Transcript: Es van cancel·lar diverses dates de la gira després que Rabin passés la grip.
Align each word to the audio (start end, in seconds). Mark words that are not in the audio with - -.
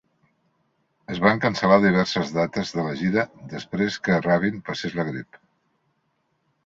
Es 1.15 1.19
van 1.25 1.41
cancel·lar 1.43 1.77
diverses 1.83 2.33
dates 2.37 2.73
de 2.77 2.87
la 2.87 2.95
gira 3.03 3.27
després 3.55 3.99
que 4.09 4.19
Rabin 4.25 4.59
passés 4.71 4.97
la 5.01 5.07
grip. 5.11 5.43